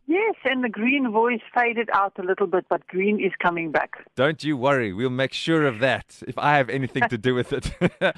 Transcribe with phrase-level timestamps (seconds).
[0.09, 4.05] Yes, and the green voice faded out a little bit, but green is coming back.
[4.15, 4.93] Don't you worry.
[4.93, 7.71] We'll make sure of that if I have anything to do with it.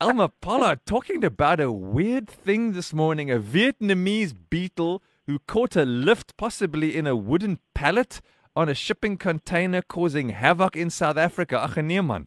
[0.00, 5.84] Elma Pollard talking about a weird thing this morning a Vietnamese beetle who caught a
[5.84, 8.22] lift, possibly in a wooden pallet,
[8.54, 11.62] on a shipping container, causing havoc in South Africa.
[11.62, 12.26] Ach, nee, man.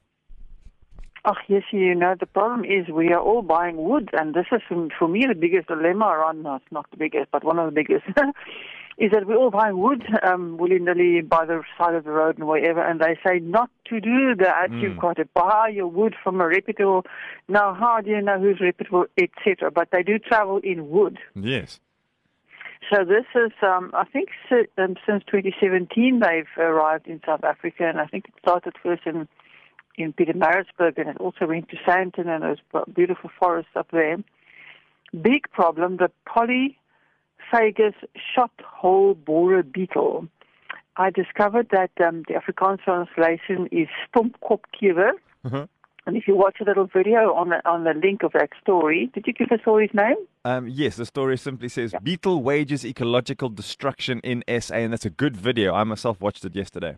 [1.25, 4.61] Oh, yes, you know, the problem is we are all buying wood, and this is,
[4.97, 8.05] for me, the biggest dilemma around, it's not the biggest, but one of the biggest,
[8.97, 12.47] is that we're all buying wood um, willy-nilly by the side of the road and
[12.47, 14.69] wherever, and they say not to do that.
[14.69, 14.81] Mm.
[14.81, 17.05] You've got to buy your wood from a reputable,
[17.49, 21.19] now how do you know who's reputable, etc., but they do travel in wood.
[21.35, 21.81] Yes.
[22.91, 24.29] So this is, um, I think,
[24.77, 29.27] um, since 2017 they've arrived in South Africa, and I think it started first in
[30.03, 34.17] in Pietermaritzburg, and it also went to Sandton, and there's bu- beautiful forests up there.
[35.21, 37.95] Big problem: the polyphagous
[38.33, 40.27] shot hole borer beetle.
[40.97, 45.11] I discovered that um, the Afrikaans translation is stompkopkewer.
[45.45, 45.67] Uh-huh.
[46.05, 49.11] And if you watch a little video on the on the link of that story,
[49.13, 50.15] did you give the story's name?
[50.43, 55.11] Um, yes, the story simply says Beetle wages ecological destruction in SA, and that's a
[55.11, 55.73] good video.
[55.73, 56.97] I myself watched it yesterday.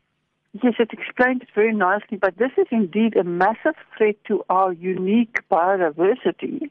[0.53, 4.73] Yes, it explained it very nicely, but this is indeed a massive threat to our
[4.73, 6.69] unique biodiversity.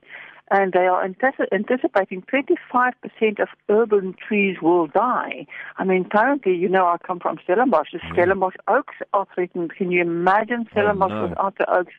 [0.52, 5.46] And they are anticipating 25% of urban trees will die.
[5.76, 7.92] I mean, currently, you know, I come from Stellenbosch.
[7.92, 9.72] The Stellenbosch oaks are threatened.
[9.76, 11.28] Can you imagine Stellenbosch no.
[11.28, 11.92] without the oaks?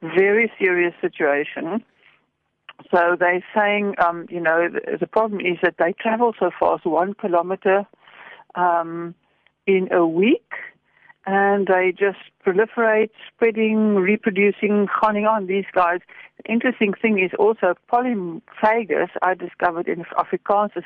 [0.00, 1.84] Very serious situation.
[2.92, 6.86] So they're saying, um, you know, the, the problem is that they travel so fast,
[6.86, 7.84] one kilometer
[8.54, 9.16] um,
[9.66, 10.52] in a week,
[11.28, 15.46] and they just proliferate, spreading, reproducing, going on.
[15.46, 16.00] These guys.
[16.38, 19.10] The interesting thing is also polyphagous.
[19.20, 20.84] I discovered in Afrikaans is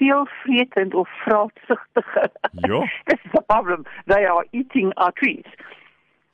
[0.00, 2.30] veelvretend or vraatsugtige.
[2.68, 2.80] Ja.
[3.08, 3.84] this is the problem.
[4.06, 5.46] They are eating our trees.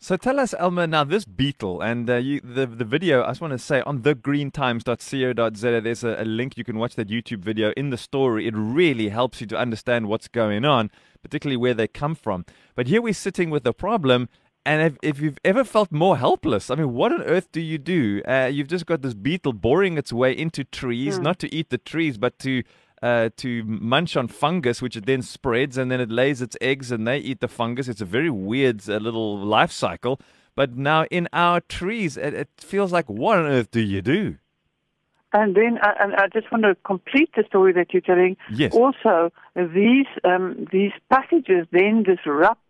[0.03, 3.22] So tell us, Elma, now this beetle and uh, you, the the video.
[3.22, 7.09] I just want to say on thegreentimes.co.za, there's a, a link you can watch that
[7.09, 8.47] YouTube video in the story.
[8.47, 10.91] It really helps you to understand what's going on,
[11.22, 12.47] particularly where they come from.
[12.75, 14.31] But here we're sitting with a problem,
[14.65, 17.77] and if, if you've ever felt more helpless, I mean, what on earth do you
[17.77, 18.22] do?
[18.27, 21.77] Uh, you've just got this beetle boring its way into trees, not to eat the
[21.77, 22.62] trees, but to
[23.03, 26.91] uh, to munch on fungus, which it then spreads and then it lays its eggs
[26.91, 27.88] and they eat the fungus.
[27.88, 30.21] It's a very weird uh, little life cycle.
[30.55, 34.37] But now in our trees, it, it feels like what on earth do you do?
[35.33, 38.37] And then, uh, and I just want to complete the story that you're telling.
[38.53, 38.75] Yes.
[38.75, 42.60] Also, these um, these passages then disrupt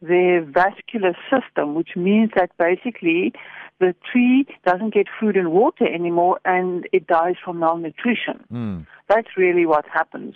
[0.00, 3.32] their vascular system, which means that basically
[3.78, 8.44] the tree doesn't get food and water anymore, and it dies from malnutrition.
[8.52, 8.86] Mm.
[9.08, 10.34] That's really what happens.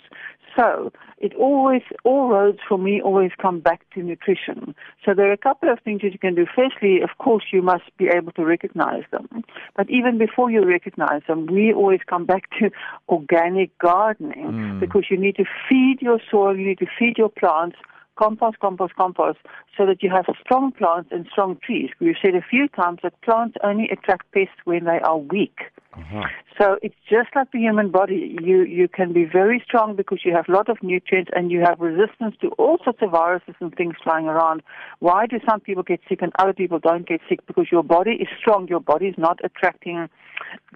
[0.55, 4.75] So it always, all roads for me always come back to nutrition.
[5.05, 6.45] So there are a couple of things that you can do.
[6.53, 9.27] Firstly, of course, you must be able to recognize them.
[9.75, 12.69] But even before you recognize them, we always come back to
[13.07, 17.77] organic gardening because you need to feed your soil, you need to feed your plants
[18.21, 19.39] compost, compost, compost,
[19.75, 21.89] so that you have strong plants and strong trees.
[21.99, 25.57] We've said a few times that plants only attract pests when they are weak.
[25.93, 26.23] Uh-huh.
[26.57, 28.37] So it's just like the human body.
[28.41, 31.61] You you can be very strong because you have a lot of nutrients and you
[31.61, 34.61] have resistance to all sorts of viruses and things flying around.
[34.99, 37.45] Why do some people get sick and other people don't get sick?
[37.45, 38.67] Because your body is strong.
[38.67, 40.07] Your body is not attracting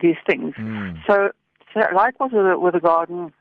[0.01, 0.53] these things.
[0.57, 0.91] Hmm.
[1.07, 1.29] So,
[1.73, 3.31] so likewise with the garden.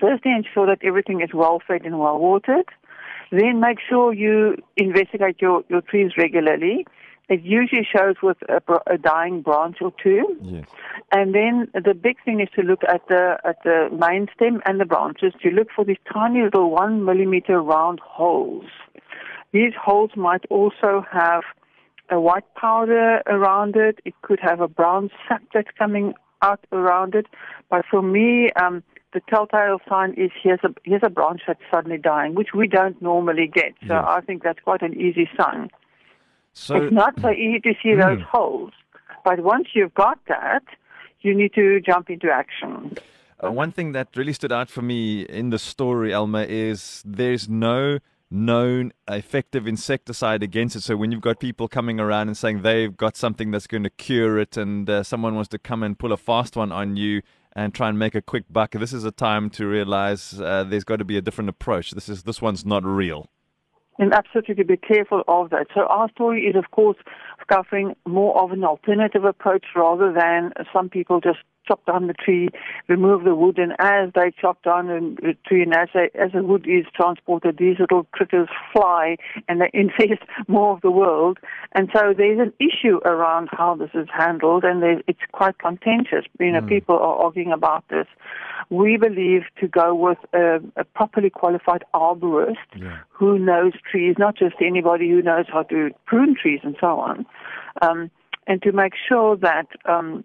[0.00, 2.68] Firstly, ensure that everything is well fed and well watered.
[3.32, 6.86] Then make sure you investigate your, your trees regularly.
[7.30, 10.36] It usually shows with a, a dying branch or two.
[10.42, 10.66] Yes.
[11.10, 14.78] And then the big thing is to look at the at the main stem and
[14.78, 18.66] the branches to look for these tiny little one millimeter round holes.
[19.52, 21.42] These holes might also have
[22.10, 24.00] a white powder around it.
[24.04, 26.12] It could have a brown sap that's coming
[26.42, 27.26] out around it.
[27.70, 28.82] But for me, um,
[29.12, 33.00] the telltale sign is here's a here's a branch that's suddenly dying, which we don't
[33.02, 33.74] normally get.
[33.86, 34.04] So Yes.
[34.06, 35.70] I think that's quite an easy sign.
[36.52, 38.72] So It's not so easy to see those holes.
[39.24, 40.64] But once you've got that,
[41.20, 42.96] you need to jump into action.
[43.42, 47.48] Uh, one thing that really stood out for me in the story, Elma, is there's
[47.48, 47.98] no
[48.30, 50.82] known effective insecticide against it.
[50.82, 53.90] So when you've got people coming around and saying they've got something that's going to
[53.90, 57.22] cure it, and uh, someone wants to come and pull a fast one on you
[57.54, 60.84] and try and make a quick buck, this is a time to realize uh, there's
[60.84, 61.90] got to be a different approach.
[61.92, 63.28] This is this one's not real.
[63.98, 65.66] And absolutely be careful of that.
[65.74, 66.96] So our story is, of course,
[67.46, 72.48] covering more of an alternative approach rather than some people just chop down the tree,
[72.88, 76.42] remove the wood, and as they chop down the tree and as, they, as the
[76.42, 79.16] wood is transported, these little critters fly
[79.48, 81.38] and they infest more of the world.
[81.72, 86.24] And so there's an issue around how this is handled, and it's quite contentious.
[86.38, 86.68] You know, mm.
[86.68, 88.06] people are arguing about this.
[88.70, 92.98] We believe to go with a, a properly qualified arborist yeah.
[93.10, 97.26] who knows trees, not just anybody who knows how to prune trees and so on.
[97.80, 98.10] Um,
[98.46, 100.24] and to make sure that um,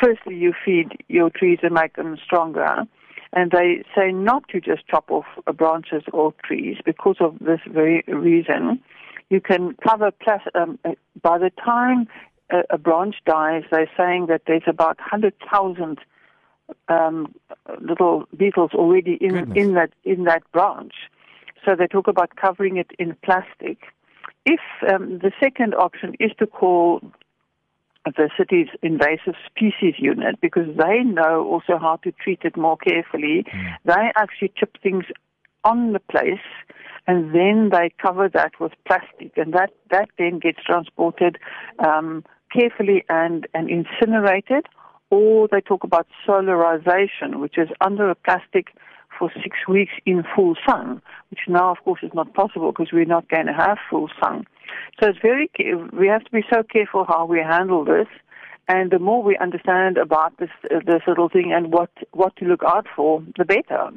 [0.00, 2.84] firstly you feed your trees and make them stronger.
[3.32, 8.02] And they say not to just chop off branches or trees because of this very
[8.08, 8.80] reason.
[9.28, 10.78] You can cover, plus, um,
[11.20, 12.08] by the time
[12.50, 15.98] a, a, branch dies, they're saying that there's about 100,000
[16.88, 17.34] um,
[17.80, 20.94] little beetles already in, in, that, in that branch.
[21.66, 23.78] So they talk about covering it in plastic.
[24.46, 24.60] If
[24.90, 27.02] um, the second option is to call
[28.16, 33.44] the city's invasive species unit because they know also how to treat it more carefully.
[33.52, 33.74] Mm.
[33.84, 35.04] They actually chip things
[35.64, 36.46] on the place
[37.06, 41.38] and then they cover that with plastic and that, that then gets transported
[41.78, 44.66] um, carefully and, and incinerated
[45.10, 48.68] or they talk about solarization which is under a plastic
[49.18, 53.04] for six weeks in full sun, which now, of course, is not possible because we're
[53.04, 54.46] not going to have full sun.
[55.00, 55.50] So it's very,
[55.92, 58.06] we have to be so careful how we handle this.
[58.68, 62.62] And the more we understand about this, this little thing and what, what to look
[62.62, 63.90] out for, the better.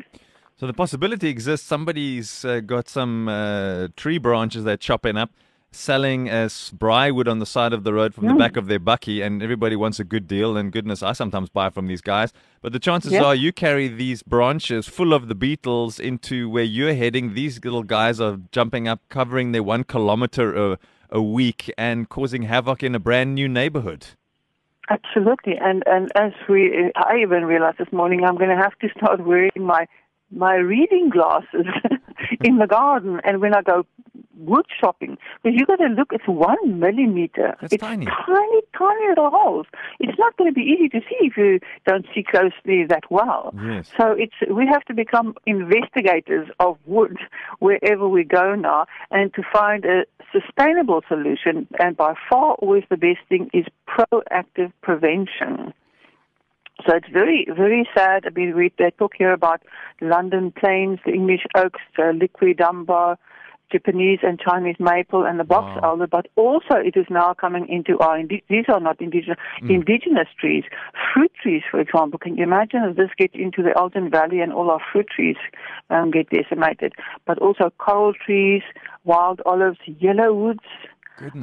[0.57, 5.31] So the possibility exists somebody's uh, got some uh, tree branches they're chopping up
[5.73, 9.25] selling as wood on the side of the road from the back of their bakkie,
[9.25, 10.57] and everybody wants a good deal.
[10.57, 12.33] And goodness, I sometimes buy from these guys.
[12.61, 16.93] But the chances are you carry these branches full of the beetles into where you're
[16.93, 17.33] heading.
[17.33, 20.79] These little guys are jumping up, covering their one kilometer a,
[21.09, 24.07] a week, and causing havoc in a brand new neighborhood.
[24.89, 28.89] Absolutely, and and as we, I even realized this morning, I'm going to have to
[28.97, 29.87] start wearing my
[30.31, 31.65] my reading glasses
[32.41, 33.85] in the garden, and when I go
[34.41, 36.09] wood shopping because you've got to look.
[36.11, 37.55] It's one millimeter.
[37.61, 39.67] That's it's tiny, tiny, tiny little holes.
[39.99, 43.53] It's not going to be easy to see if you don't see closely that well.
[43.63, 43.89] Yes.
[43.97, 47.17] So it's we have to become investigators of wood
[47.59, 51.67] wherever we go now, and to find a sustainable solution.
[51.79, 55.73] And by far, always the best thing is proactive prevention.
[56.87, 58.25] So it's very, very sad.
[58.25, 59.61] I mean, we, they talk here about
[60.01, 63.17] London planes, the English oaks, the uh, liquidambar,
[63.71, 65.91] Japanese and Chinese maple and the box wow.
[65.91, 69.69] elder, but also it is now coming into our, indi- these are not indigenous, mm.
[69.69, 70.63] indigenous trees.
[71.13, 74.53] Fruit trees, for example, can you imagine if this gets into the Elgin Valley and
[74.53, 75.37] all our fruit trees
[75.89, 76.93] um, get decimated?
[77.25, 78.63] But also coral trees,
[79.03, 80.65] wild olives, yellow woods,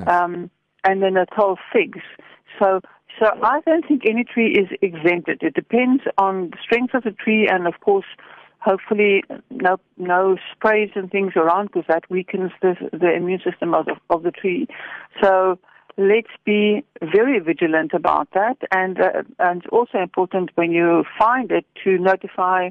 [0.07, 0.51] um,
[0.85, 2.01] and then the tall figs.
[2.59, 2.81] So
[3.19, 5.43] so I don't think any tree is exempted.
[5.43, 8.07] It depends on the strength of the tree and, of course,
[8.61, 13.87] hopefully no no sprays and things around because that weakens the the immune system of
[13.87, 14.67] the, of the tree.
[15.23, 15.59] So
[15.97, 21.67] let's be very vigilant about that, and uh, and also important when you find it
[21.85, 22.71] to notify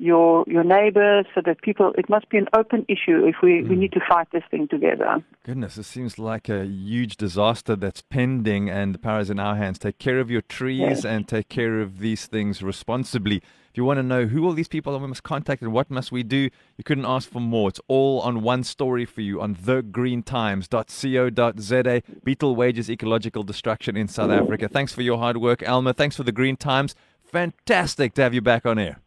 [0.00, 3.68] your your neighbors so that people it must be an open issue if we, mm.
[3.68, 5.22] we need to fight this thing together.
[5.44, 9.56] Goodness, it seems like a huge disaster that's pending and the power is in our
[9.56, 9.78] hands.
[9.78, 11.04] Take care of your trees yes.
[11.04, 13.42] and take care of these things responsibly.
[13.70, 15.88] If you want to know who all these people are we must contact and what
[15.90, 17.68] must we do, you couldn't ask for more.
[17.68, 22.02] It's all on one story for you on thegreentimes.co.za.
[22.24, 24.68] Beetle wages ecological destruction in South Africa.
[24.68, 25.92] Thanks for your hard work, Elma.
[25.92, 26.96] Thanks for the Green Times.
[27.22, 28.98] Fantastic to have you back on air.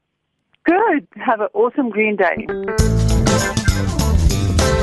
[0.65, 1.07] Good.
[1.15, 2.45] Have an awesome green day.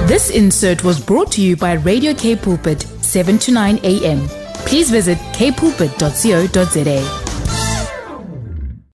[0.07, 4.29] This insert was brought to you by Radio K Pulpit, 7 to 9 a.m.
[4.67, 7.30] Please visit kpulpit.co.za.